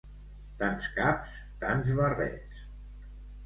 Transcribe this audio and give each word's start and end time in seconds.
Tants 0.63 0.87
caps 0.95 1.37
tants 1.65 1.95
barrets 2.03 2.67